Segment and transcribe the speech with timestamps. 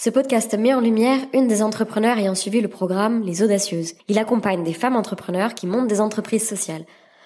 [0.00, 3.94] Ce podcast met en lumière une des entrepreneurs ayant suivi le programme Les Audacieuses.
[4.06, 6.84] Il accompagne des femmes entrepreneurs qui montent des entreprises sociales.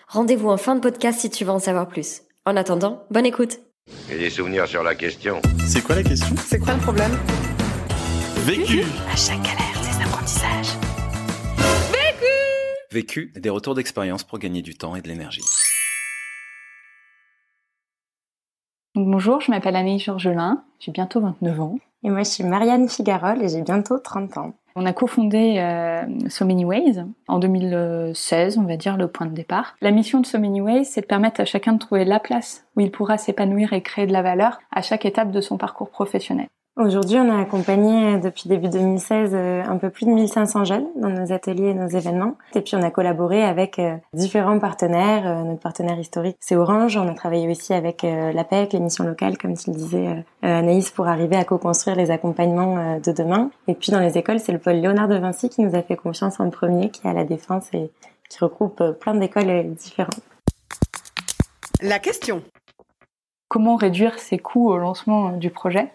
[0.08, 2.22] Rendez-vous en fin de podcast si tu veux en savoir plus.
[2.46, 3.58] En attendant, bonne écoute.
[4.08, 5.42] J'ai des souvenirs sur la question.
[5.66, 6.34] C'est quoi la question?
[6.38, 7.10] C'est quoi le problème?
[8.46, 10.78] Vécu À chaque galère, des apprentissages.
[12.90, 15.44] Vécu, des retours d'expérience pour gagner du temps et de l'énergie.
[18.94, 21.78] Bonjour, je m'appelle Anaïs Georgelin, j'ai bientôt 29 ans.
[22.04, 24.52] Et moi, je suis Marianne Figarol et j'ai bientôt 30 ans.
[24.74, 29.34] On a cofondé euh, So Many Ways en 2016, on va dire le point de
[29.34, 29.76] départ.
[29.82, 32.64] La mission de So Many Ways, c'est de permettre à chacun de trouver la place
[32.76, 35.90] où il pourra s'épanouir et créer de la valeur à chaque étape de son parcours
[35.90, 36.48] professionnel.
[36.78, 40.86] Aujourd'hui, on a accompagné euh, depuis début 2016 euh, un peu plus de 1500 jeunes
[40.96, 42.38] dans nos ateliers et nos événements.
[42.54, 45.44] Et puis, on a collaboré avec euh, différents partenaires.
[45.44, 46.96] Notre partenaire historique, c'est Orange.
[46.96, 51.08] On a travaillé aussi avec l'APEC, les missions locales, comme tu le disais, Anaïs, pour
[51.08, 53.50] arriver à co-construire les accompagnements de demain.
[53.68, 55.96] Et puis, dans les écoles, c'est le pôle Léonard de Vinci qui nous a fait
[55.96, 57.90] confiance en premier, qui est à la Défense et
[58.30, 60.20] qui regroupe plein d'écoles différentes.
[61.82, 62.42] La question.
[63.48, 65.90] Comment réduire ses coûts au lancement du projet?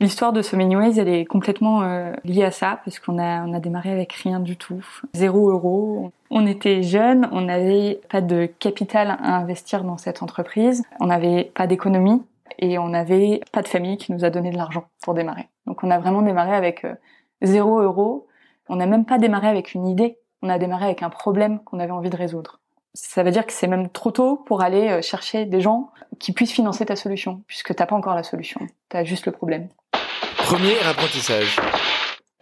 [0.00, 3.54] L'histoire de So Ways, elle est complètement euh, liée à ça, parce qu'on a, on
[3.54, 4.84] a démarré avec rien du tout.
[5.14, 6.10] Zéro euro.
[6.28, 11.52] On était jeunes, on n'avait pas de capital à investir dans cette entreprise, on n'avait
[11.54, 12.20] pas d'économie,
[12.58, 15.48] et on n'avait pas de famille qui nous a donné de l'argent pour démarrer.
[15.66, 16.94] Donc on a vraiment démarré avec euh,
[17.42, 18.26] zéro euro.
[18.68, 21.78] On n'a même pas démarré avec une idée, on a démarré avec un problème qu'on
[21.78, 22.61] avait envie de résoudre.
[22.94, 26.32] Ça veut dire que c'est même trop tôt pour aller euh, chercher des gens qui
[26.32, 29.68] puissent financer ta solution, puisque t'as pas encore la solution, t'as juste le problème.
[30.36, 31.58] Premier apprentissage.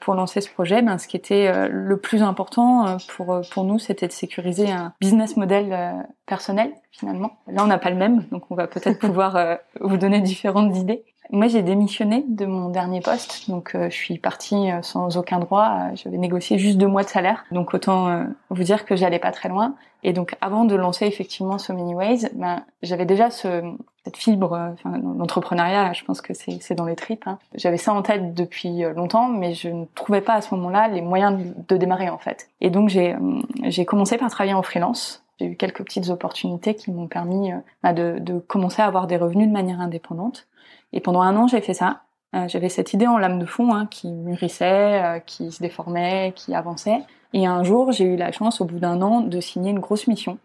[0.01, 3.65] Pour lancer ce projet, ben, ce qui était euh, le plus important euh, pour, pour
[3.65, 7.39] nous, c'était de sécuriser un business model personnel, finalement.
[7.47, 11.05] Là, on n'a pas le même, donc on va peut-être pouvoir vous donner différentes idées.
[11.33, 15.39] Moi, j'ai démissionné de mon dernier poste, donc euh, je suis partie euh, sans aucun
[15.39, 15.91] droit.
[15.93, 19.21] Euh, J'avais négocié juste deux mois de salaire, donc autant euh, vous dire que j'allais
[19.21, 19.75] pas très loin.
[20.03, 23.63] Et donc, avant de lancer effectivement So Many Ways, ben, j'avais déjà ce,
[24.05, 25.93] cette fibre, euh, enfin, l'entrepreneuriat.
[25.93, 27.29] Je pense que c'est dans les tripes.
[27.29, 27.39] hein.
[27.55, 31.01] J'avais ça en tête depuis longtemps, mais je ne trouvais pas à ce moment-là les
[31.01, 32.49] moyens de, de démarrer en fait.
[32.61, 35.23] Et donc, j'ai commencé par travailler en freelance.
[35.39, 37.53] J'ai eu quelques petites opportunités qui m'ont permis
[37.85, 40.49] ben, de, de commencer à avoir des revenus de manière indépendante.
[40.93, 42.01] Et pendant un an, j'ai fait ça.
[42.35, 46.33] Euh, J'avais cette idée en lame de fond hein, qui mûrissait, euh, qui se déformait,
[46.37, 47.01] qui avançait.
[47.33, 50.07] Et un jour, j'ai eu la chance, au bout d'un an, de signer une grosse
[50.07, 50.39] mission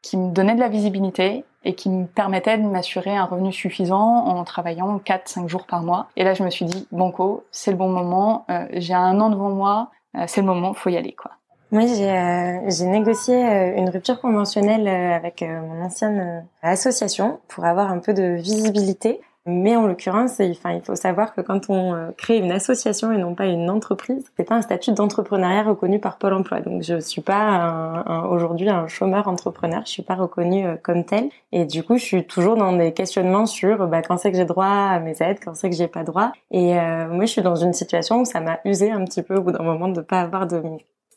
[0.00, 4.24] qui me donnait de la visibilité et qui me permettait de m'assurer un revenu suffisant
[4.26, 6.06] en travaillant 4-5 jours par mois.
[6.16, 9.28] Et là, je me suis dit, Banco, c'est le bon moment, euh, j'ai un an
[9.28, 9.90] devant moi,
[10.26, 11.12] c'est le moment, faut y aller.
[11.12, 11.32] quoi.
[11.70, 13.36] Moi, j'ai négocié
[13.76, 19.20] une rupture conventionnelle avec mon ancienne association pour avoir un peu de visibilité.
[19.50, 20.54] Mais en l'occurrence, il,
[20.84, 24.44] faut savoir que quand on euh, crée une association et non pas une entreprise, c'est
[24.44, 26.60] pas un statut d'entrepreneuriat reconnu par Pôle Emploi.
[26.60, 29.80] Donc, je suis pas aujourd'hui un chômeur entrepreneur.
[29.86, 31.30] Je suis pas reconnue euh, comme tel.
[31.52, 34.44] Et du coup, je suis toujours dans des questionnements sur bah, quand c'est que j'ai
[34.44, 36.30] droit à mes aides, quand c'est que j'ai pas droit.
[36.50, 39.36] Et euh, moi, je suis dans une situation où ça m'a usé un petit peu
[39.36, 40.62] au bout d'un moment de pas avoir de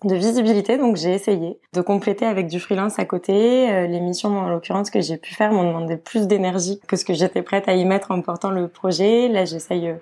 [0.04, 3.72] de visibilité, donc j'ai essayé de compléter avec du freelance à côté.
[3.72, 7.06] Euh, les missions, en l'occurrence, que j'ai pu faire m'ont demandé plus d'énergie que ce
[7.06, 9.28] que j'étais prête à y mettre en portant le projet.
[9.28, 9.96] Là, j'essaye euh,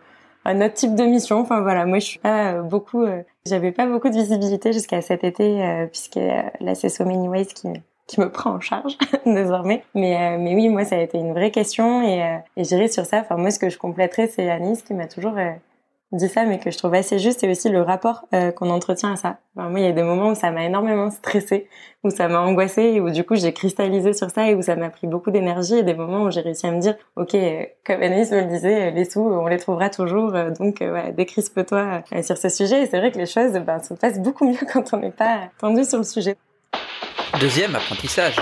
[0.45, 1.39] un autre type de mission.
[1.39, 5.01] Enfin voilà, moi je suis pas euh, beaucoup, euh, j'avais pas beaucoup de visibilité jusqu'à
[5.01, 7.67] cet été, euh, puisque là c'est So Many Ways qui
[8.09, 9.83] qui me prend en charge désormais.
[9.95, 12.89] Mais euh, mais oui, moi ça a été une vraie question et euh, et j'irai
[12.89, 13.19] sur ça.
[13.19, 15.51] Enfin moi ce que je compléterais, c'est Anis qui m'a toujours euh,
[16.17, 19.13] dit ça, mais que je trouve assez juste, c'est aussi le rapport euh, qu'on entretient
[19.13, 19.37] à ça.
[19.55, 21.67] Enfin, moi, il y a des moments où ça m'a énormément stressée,
[22.03, 24.75] où ça m'a angoissée, et où du coup j'ai cristallisé sur ça et où ça
[24.75, 27.63] m'a pris beaucoup d'énergie, et des moments où j'ai réussi à me dire, ok, euh,
[27.85, 30.89] comme Anaïs me le disait, euh, les sous, on les trouvera toujours, euh, donc euh,
[30.89, 32.83] voilà, décrispe-toi euh, sur ce sujet.
[32.83, 35.49] Et c'est vrai que les choses ben, se passent beaucoup mieux quand on n'est pas
[35.59, 36.35] tendu sur le sujet.
[37.39, 38.35] Deuxième apprentissage.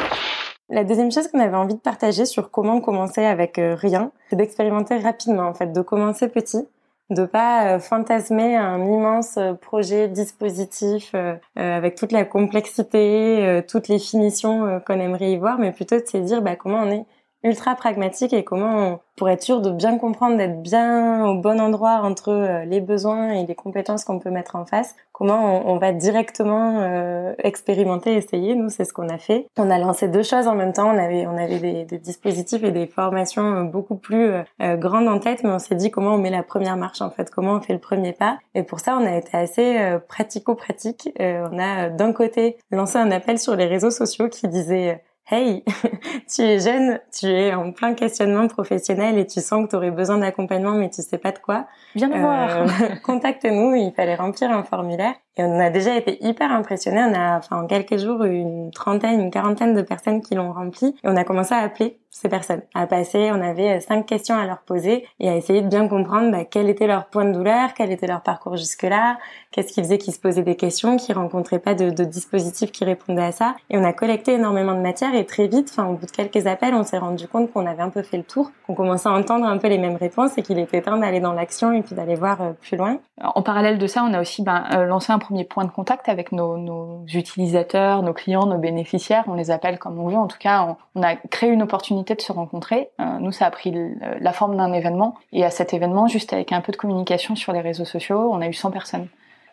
[0.69, 4.97] La deuxième chose qu'on avait envie de partager sur comment commencer avec rien, c'est d'expérimenter
[4.97, 6.67] rapidement en fait, de commencer petit,
[7.09, 13.87] de pas euh, fantasmer un immense euh, projet dispositif euh, avec toute la complexité, toutes
[13.87, 17.05] les finitions qu'on aimerait y voir, mais plutôt de se dire bah, comment on est
[17.47, 21.59] ultra pragmatique et comment on, pour être sûr de bien comprendre, d'être bien au bon
[21.59, 25.77] endroit entre euh, les besoins et les compétences qu'on peut mettre en face, comment on,
[25.77, 28.55] va directement euh, expérimenter, essayer.
[28.55, 29.47] Nous, c'est ce qu'on a fait.
[29.57, 30.89] On a lancé deux choses en même temps.
[30.93, 35.43] On avait, on avait des, dispositifs et des formations euh, beaucoup plus grandes en tête,
[35.43, 37.73] mais on s'est dit comment on met la première marche en fait, comment on fait
[37.73, 38.37] le premier pas.
[38.53, 41.09] Et pour ça, on a été assez pratico-pratique.
[41.19, 45.65] On a d'un côté lancé un appel sur les réseaux sociaux qui disait Hey,
[46.33, 49.91] tu es jeune, tu es en plein questionnement professionnel et tu sens que tu aurais
[49.91, 51.67] besoin d'accompagnement mais tu sais pas de quoi.
[51.95, 52.61] Viens nous voir.
[52.61, 52.67] Euh,
[53.03, 55.15] Contacte-nous, il fallait remplir un formulaire.
[55.37, 57.03] Et on a déjà été hyper impressionnés.
[57.09, 60.87] On a, enfin, en quelques jours, une trentaine, une quarantaine de personnes qui l'ont rempli.
[61.03, 63.29] Et on a commencé à appeler ces personnes, à passer.
[63.31, 66.69] On avait cinq questions à leur poser et à essayer de bien comprendre bah, quel
[66.69, 69.17] était leur point de douleur, quel était leur parcours jusque-là,
[69.51, 72.85] qu'est-ce qui faisait qu'ils se posaient des questions, qu'ils rencontraient pas de, de dispositifs qui
[72.85, 73.55] répondaient à ça.
[73.69, 76.47] Et on a collecté énormément de matière et très vite, enfin, au bout de quelques
[76.47, 79.13] appels, on s'est rendu compte qu'on avait un peu fait le tour, qu'on commençait à
[79.13, 81.95] entendre un peu les mêmes réponses et qu'il était temps d'aller dans l'action et puis
[81.95, 82.97] d'aller voir euh, plus loin.
[83.21, 86.07] En parallèle de ça, on a aussi ben, euh, lancé un premier point de contact
[86.07, 89.25] avec nos, nos, utilisateurs, nos clients, nos bénéficiaires.
[89.27, 90.15] On les appelle comme on veut.
[90.15, 92.89] En tout cas, on, on a créé une opportunité de se rencontrer.
[93.01, 93.73] Euh, nous, ça a pris
[94.19, 95.15] la forme d'un événement.
[95.33, 98.41] Et à cet événement, juste avec un peu de communication sur les réseaux sociaux, on
[98.41, 99.07] a eu 100 personnes.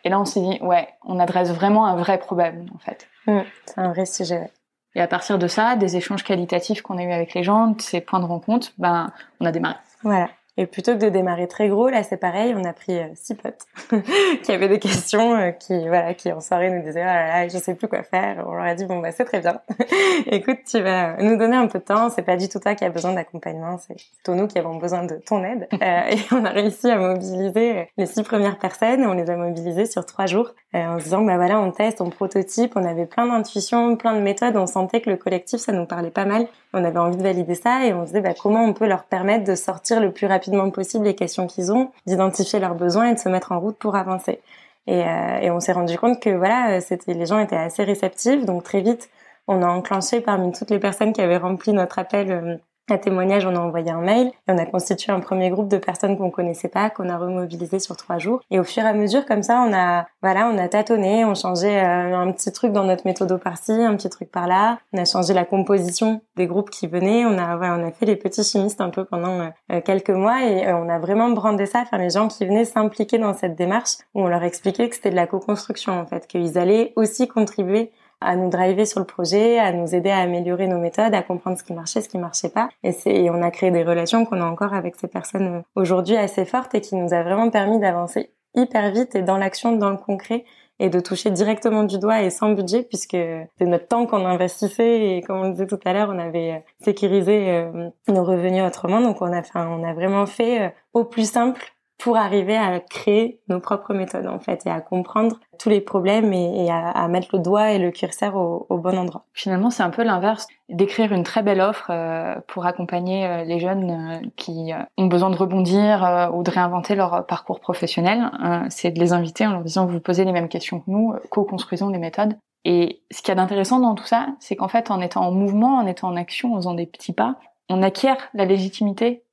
[0.05, 3.07] Et là, on s'est dit, ouais, on adresse vraiment un vrai problème, en fait.
[3.27, 4.49] Mmh, c'est un vrai sujet.
[4.95, 7.99] Et à partir de ça, des échanges qualitatifs qu'on a eu avec les gens, ces
[7.99, 9.11] points de rencontre, ben,
[9.41, 9.75] on a démarré.
[10.03, 10.29] Voilà.
[10.57, 13.35] Et plutôt que de démarrer très gros, là c'est pareil, on a pris euh, six
[13.35, 13.65] potes
[14.43, 17.47] qui avaient des questions, euh, qui voilà, qui en soirée nous disaient oh là là,
[17.47, 18.45] je sais plus quoi faire.
[18.47, 19.59] On leur a dit bon bah c'est très bien.
[20.27, 22.09] Écoute, tu vas nous donner un peu de temps.
[22.09, 25.03] C'est pas du tout toi qui as besoin d'accompagnement, c'est plutôt nous qui avons besoin
[25.03, 25.67] de ton aide.
[25.85, 29.03] Euh, et on a réussi à mobiliser les six premières personnes.
[29.03, 31.71] Et on les a mobilisées sur trois jours euh, en se disant bah voilà, on
[31.71, 32.73] teste, on prototype.
[32.75, 34.55] On avait plein d'intuitions, plein de méthodes.
[34.55, 36.47] On sentait que le collectif ça nous parlait pas mal.
[36.77, 39.05] On avait envie de valider ça et on se disait bah comment on peut leur
[39.05, 43.13] permettre de sortir le plus rapidement possible les questions qu'ils ont, d'identifier leurs besoins et
[43.13, 44.41] de se mettre en route pour avancer.
[44.85, 48.63] Et, euh, on s'est rendu compte que voilà, c'était les gens étaient assez réceptifs, donc
[48.63, 49.09] très vite,
[49.47, 52.57] on a enclenché parmi toutes les personnes qui avaient rempli notre appel euh,
[52.89, 55.77] à témoignage, on a envoyé un mail et on a constitué un premier groupe de
[55.77, 58.41] personnes qu'on connaissait pas, qu'on a remobilisé sur trois jours.
[58.51, 61.33] Et au fur et à mesure, comme ça, on a, voilà, on a tâtonné, on
[61.33, 64.77] changeait euh, un petit truc dans notre méthode par-ci, un petit truc par-là.
[64.93, 67.25] On a changé la composition des groupes qui venaient.
[67.25, 70.43] On a, voilà, on a fait les petits chimistes un peu pendant euh, quelques mois
[70.43, 71.81] et euh, on a vraiment brandé ça.
[71.81, 75.09] Enfin, les gens qui venaient s'impliquer dans cette démarche, où on leur expliquait que c'était
[75.09, 77.91] de la co-construction en fait, qu'ils allaient aussi contribuer
[78.21, 81.57] à nous driver sur le projet, à nous aider à améliorer nos méthodes, à comprendre
[81.57, 82.69] ce qui marchait, ce qui marchait pas.
[82.83, 86.17] Et, c'est, on a créé des relations qu'on a encore avec ces personnes euh, aujourd'hui
[86.17, 89.89] assez fortes et qui nous a vraiment permis d'avancer hyper vite et dans l'action, dans
[89.89, 90.45] le concret
[90.79, 93.11] et de toucher directement du doigt et sans budget puisque
[93.57, 96.51] c'est notre temps qu'on investissait et comme on le disait tout à l'heure, on avait
[96.51, 99.01] euh, sécurisé euh, nos revenus autrement.
[99.01, 103.39] Donc on a, enfin, on a vraiment fait au plus simple pour arriver à créer
[103.47, 107.39] nos propres méthodes en fait et à comprendre tous les problèmes et, à, mettre le
[107.39, 109.25] doigt et le curseur au, bon endroit.
[109.33, 113.59] Finalement, c'est un peu l'inverse d'écrire une très belle offre euh, pour accompagner euh, les
[113.59, 118.29] jeunes euh, qui ont besoin de rebondir ou de réinventer leur parcours professionnel.
[118.69, 121.89] c'est de les inviter en leur disant vous posez les mêmes questions que nous, co-construisons
[121.89, 122.35] les méthodes.
[122.65, 125.31] Et ce qu'il y a d'intéressant dans tout ça, c'est qu'en fait, en étant en
[125.31, 127.35] mouvement, en étant en action, en faisant des petits pas,
[127.69, 129.23] on acquiert la légitimité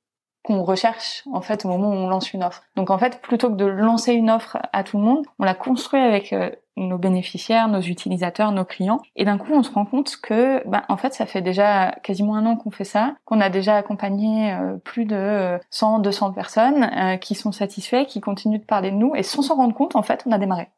[0.43, 2.63] qu'on recherche en fait au moment où on lance une offre.
[2.75, 5.53] Donc en fait, plutôt que de lancer une offre à tout le monde, on la
[5.53, 8.99] construit avec euh, nos bénéficiaires, nos utilisateurs, nos clients.
[9.15, 12.35] Et d'un coup, on se rend compte que, ben, en fait, ça fait déjà quasiment
[12.35, 16.83] un an qu'on fait ça, qu'on a déjà accompagné euh, plus de 100, 200 personnes
[16.83, 19.15] euh, qui sont satisfaits, qui continuent de parler de nous.
[19.15, 20.69] Et sans s'en rendre compte, en fait, on a démarré.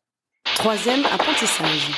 [0.55, 1.91] Troisième apprentissage.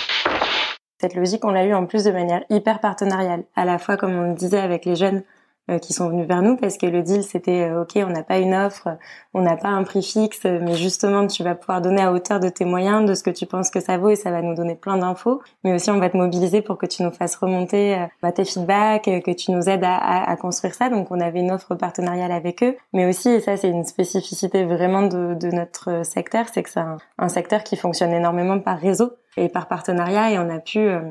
[1.00, 3.44] Cette logique, on l'a eu en plus de manière hyper partenariale.
[3.56, 5.37] À la fois, comme on le disait avec les jeunes, euh,
[5.80, 8.38] qui sont venus vers nous parce que le deal c'était euh, ok on n'a pas
[8.38, 8.90] une offre
[9.34, 12.50] on n'a pas un prix fixe mais justement tu vas pouvoir donner à hauteur de
[12.50, 14.76] tes moyens de ce que tu penses que ça vaut et ça va nous donner
[14.76, 15.42] plein d'infos.
[15.64, 18.46] Mais aussi on va te mobiliser pour que tu nous fasses remonter euh, bah, tes
[18.46, 20.90] feedbacks que tu nous aides à, à, à, construire ça.
[20.90, 22.76] Donc on avait une offre partenariale avec eux.
[22.94, 26.80] Mais aussi et ça c'est une spécificité vraiment de, de notre secteur c'est que c'est
[26.80, 30.32] un, un, secteur qui fonctionne énormément par réseau et par partenariat.
[30.32, 31.02] Et on a pu euh,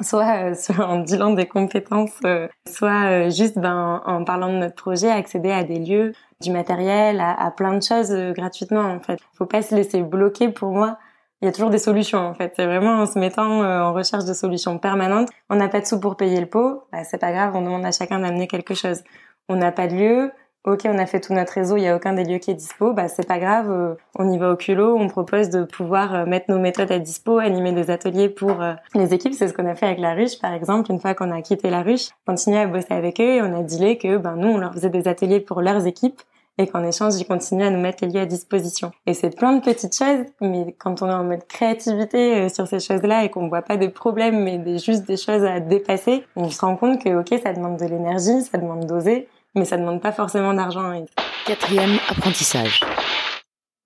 [0.00, 5.10] soit en dealant des compétences, euh, soit euh, juste ben, en parlant de notre projet,
[5.10, 9.18] accéder à des lieux, du matériel, à, à plein de choses gratuitement en fait.
[9.36, 10.98] Faut pas se laisser bloquer pour moi.
[11.40, 12.54] Il y a toujours des solutions en fait.
[12.56, 15.28] C'est vraiment en se mettant en recherche de solutions permanentes.
[15.50, 17.84] On n'a pas de sous pour payer le pot, bah, c'est pas grave, on demande
[17.84, 19.02] à chacun d'amener quelque chose.
[19.48, 20.32] On n'a pas de lieu,
[20.64, 22.54] ok, on a fait tout notre réseau, il y a aucun des lieux qui est
[22.54, 26.14] dispo, bah c'est pas grave, euh, on y va au culot, on propose de pouvoir
[26.14, 29.52] euh, mettre nos méthodes à dispo, animer des ateliers pour euh, les équipes, c'est ce
[29.52, 32.08] qu'on a fait avec la ruche par exemple, une fois qu'on a quitté la ruche,
[32.26, 34.88] continuer à bosser avec eux et on a dit que ben nous on leur faisait
[34.88, 36.20] des ateliers pour leurs équipes
[36.56, 38.92] et qu'en échange, ils continuent à nous mettre les lieux à disposition.
[39.06, 42.78] Et c'est plein de petites choses, mais quand on est en mode créativité sur ces
[42.78, 46.60] choses-là et qu'on voit pas des problèmes, mais juste des choses à dépasser, on se
[46.60, 50.12] rend compte que, ok, ça demande de l'énergie, ça demande d'oser, mais ça demande pas
[50.12, 51.04] forcément d'argent.
[51.46, 52.80] Quatrième apprentissage.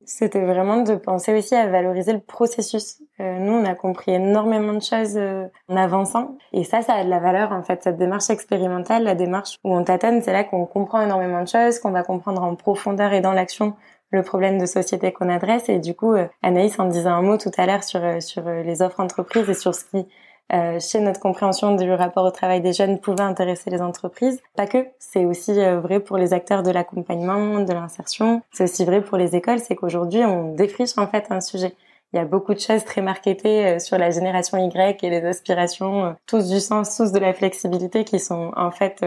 [0.05, 3.03] c'était vraiment de penser aussi à valoriser le processus.
[3.21, 7.05] Euh, nous, on a compris énormément de choses euh, en avançant, et ça, ça a
[7.05, 7.83] de la valeur en fait.
[7.83, 11.79] Cette démarche expérimentale, la démarche où on tâtonne, c'est là qu'on comprend énormément de choses,
[11.79, 13.75] qu'on va comprendre en profondeur et dans l'action
[14.11, 15.69] le problème de société qu'on adresse.
[15.69, 18.81] Et du coup, euh, Anaïs en disait un mot tout à l'heure sur sur les
[18.81, 20.07] offres entreprises et sur ce qui
[20.53, 24.41] euh, chez notre compréhension du rapport au travail des jeunes pouvait intéresser les entreprises.
[24.57, 28.41] Pas que, c'est aussi euh, vrai pour les acteurs de l'accompagnement, de l'insertion.
[28.51, 31.75] C'est aussi vrai pour les écoles, c'est qu'aujourd'hui on défriche en fait un sujet.
[32.15, 35.25] Il y a beaucoup de choses très marketées euh, sur la génération Y et les
[35.27, 39.05] aspirations, tous du sens, tous de la flexibilité, qui sont en fait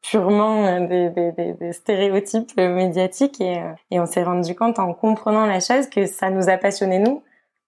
[0.00, 5.44] purement des, des, des, des, stéréotypes médiatiques et, et on s'est rendu compte en comprenant
[5.44, 7.22] la chose que ça nous a passionnés nous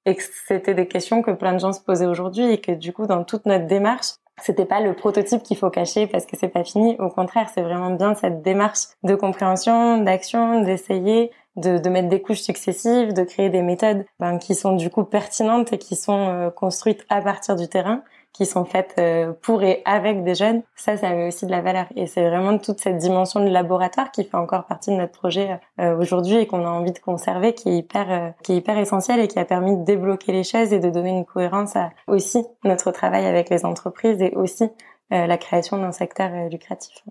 [0.06, 2.92] et que c'était des questions que plein de gens se posaient aujourd'hui et que du
[2.92, 6.48] coup dans toute notre démarche c'était pas le prototype qu'il faut cacher parce que c'est
[6.48, 6.96] pas fini.
[6.98, 12.22] Au contraire c'est vraiment bien cette démarche de compréhension d'action d'essayer de, de, mettre des
[12.22, 16.28] couches successives de créer des méthodes ben, qui sont du coup pertinentes et qui sont
[16.28, 20.62] euh, construites à partir du terrain qui sont faites euh, pour et avec des jeunes,
[20.74, 21.86] ça, ça avait aussi de la valeur.
[21.96, 25.60] Et c'est vraiment toute cette dimension de laboratoire qui fait encore partie de notre projet
[25.80, 28.78] euh, aujourd'hui et qu'on a envie de conserver, qui est hyper, euh, qui est hyper
[28.78, 31.90] essentiel et qui a permis de débloquer les choses et de donner une cohérence à
[32.06, 34.64] aussi notre travail avec les entreprises et aussi
[35.10, 37.04] la création d'un secteur lucratif.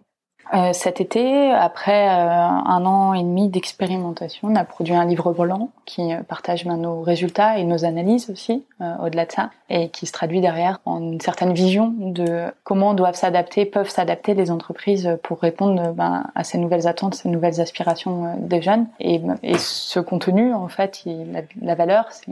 [0.53, 5.31] Euh, cet été, après euh, un an et demi d'expérimentation, on a produit un livre
[5.31, 8.63] volant qui euh, partage ben, nos résultats et nos analyses aussi,
[9.01, 13.15] au-delà de ça, et qui se traduit derrière en une certaine vision de comment doivent
[13.15, 18.35] s'adapter, peuvent s'adapter les entreprises pour répondre ben, à ces nouvelles attentes, ces nouvelles aspirations
[18.39, 18.87] des jeunes.
[18.99, 22.31] Et, et ce contenu, en fait, il, la, valeur, c'est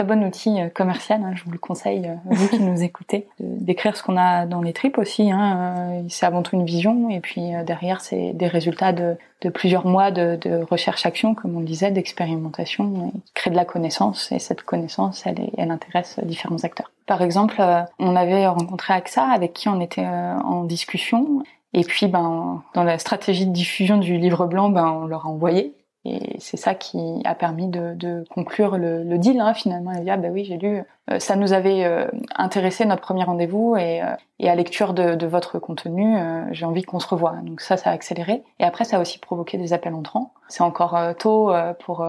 [0.00, 1.20] très bon outil commercial.
[1.22, 4.72] Hein, je vous le conseille, vous qui nous écoutez, d'écrire ce qu'on a dans les
[4.72, 5.30] tripes aussi.
[5.30, 9.18] Hein, c'est avant tout une vision, et puis euh, derrière, c'est des résultats de,
[9.52, 14.32] plusieurs mois de, recherche-action, comme on le disait, d'expérimentation, créer de la connaissance.
[14.32, 16.90] Et cette connaissance, elle, elle intéresse différents acteurs.
[17.06, 21.42] Par exemple, euh, on avait rencontré AXA, avec qui on était euh, en discussion.
[21.74, 25.28] Et puis, ben, dans la stratégie de diffusion du livre blanc, ben, on leur a
[25.28, 29.92] envoyé et c'est ça qui a permis de, conclure le, deal hein, finalement.
[29.92, 33.24] Et dire, ah, bah oui, j'ai lu, euh, ça nous avait euh, intéressé notre premier
[33.24, 34.06] rendez-vous et, euh,
[34.38, 36.16] et à lecture de, de votre contenu,
[36.52, 37.36] j'ai envie qu'on se revoie.
[37.42, 38.42] Donc ça, ça a accéléré.
[38.58, 40.32] Et après, ça a aussi provoqué des appels entrants.
[40.50, 42.04] C'est encore tôt pour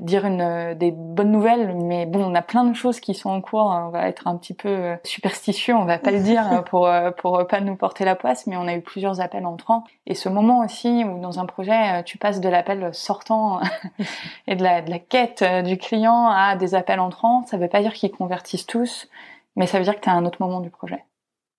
[0.00, 3.40] dire une des bonnes nouvelles, mais bon, on a plein de choses qui sont en
[3.40, 3.66] cours.
[3.66, 7.60] On va être un petit peu superstitieux, on va pas le dire pour pour pas
[7.60, 9.84] nous porter la poisse, mais on a eu plusieurs appels entrants.
[10.06, 13.60] Et ce moment aussi où dans un projet, tu passes de l'appel sortant
[14.46, 17.82] et de la, de la quête du client à des appels entrants, ça veut pas
[17.82, 19.08] dire qu'il convertissent tous,
[19.56, 21.04] mais ça veut dire que tu as un autre moment du projet.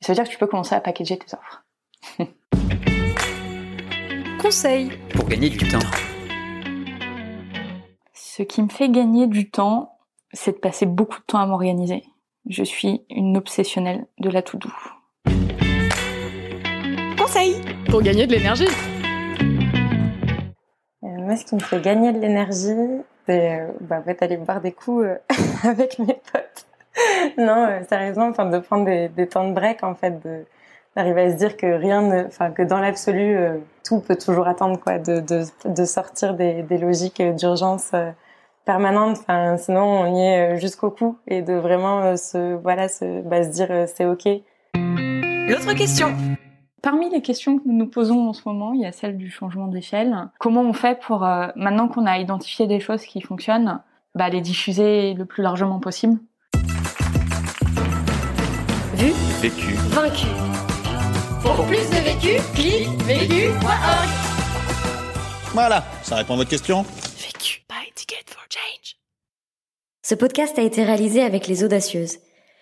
[0.01, 1.63] ça veut dire que tu peux commencer à packager tes offres.
[4.39, 5.79] Conseil pour gagner du temps.
[8.13, 9.97] Ce qui me fait gagner du temps,
[10.31, 12.03] c'est de passer beaucoup de temps à m'organiser.
[12.47, 14.69] Je suis une obsessionnelle de la to-do.
[17.17, 18.69] Conseil pour gagner de l'énergie.
[21.03, 24.37] Euh, moi, ce qui me fait gagner de l'énergie, c'est euh, bah, en fait, aller
[24.37, 25.17] boire des coups euh,
[25.69, 26.65] avec mes potes.
[27.37, 30.45] non, euh, sérieusement, enfin, de prendre des, des, temps de break, en fait, de
[30.99, 33.37] d'arriver à se dire que rien ne, enfin, que dans l'absolu,
[33.85, 37.91] tout peut toujours attendre, quoi, de, de, de sortir des, des logiques d'urgence
[38.65, 39.17] permanentes.
[39.21, 43.49] Enfin, sinon, on y est jusqu'au cou et de vraiment se, voilà, se, bah, se
[43.49, 44.27] dire c'est ok.
[44.75, 46.09] L'autre question.
[46.81, 49.29] Parmi les questions que nous nous posons en ce moment, il y a celle du
[49.29, 50.29] changement d'échelle.
[50.39, 53.81] Comment on fait pour, euh, maintenant qu'on a identifié des choses qui fonctionnent,
[54.15, 56.19] bah, les diffuser le plus largement possible?
[58.95, 60.27] Vu Vécu Vaincu
[61.41, 64.09] Pour plus de vécu, clique vécu.org
[65.53, 66.83] Voilà, ça répond à votre question
[67.17, 67.63] Vécu.
[67.69, 68.95] Buy ticket for change.
[70.03, 72.17] Ce podcast a été réalisé avec les Audacieuses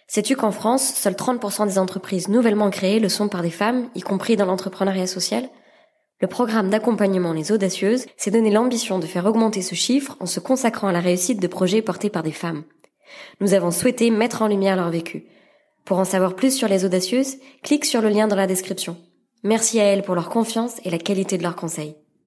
[0.07, 4.01] Sais-tu qu'en France, seuls 30% des entreprises nouvellement créées le sont par des femmes, y
[4.01, 5.50] compris dans l'entrepreneuriat social?
[6.22, 10.39] Le programme d'accompagnement Les Audacieuses s'est donné l'ambition de faire augmenter ce chiffre en se
[10.39, 12.63] consacrant à la réussite de projets portés par des femmes.
[13.41, 15.25] Nous avons souhaité mettre en lumière leur vécu.
[15.88, 18.98] Pour en savoir plus sur les Audacieuses, clique sur le lien dans la description.
[19.44, 21.96] Merci à elles pour leur confiance et la qualité de leurs conseils.